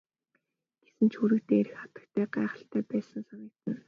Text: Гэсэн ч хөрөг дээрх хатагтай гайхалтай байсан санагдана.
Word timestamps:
Гэсэн 0.83 1.07
ч 1.11 1.13
хөрөг 1.19 1.43
дээрх 1.49 1.73
хатагтай 1.79 2.25
гайхалтай 2.35 2.81
байсан 2.91 3.21
санагдана. 3.27 3.79